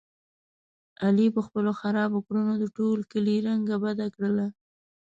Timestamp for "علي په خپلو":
1.05-1.71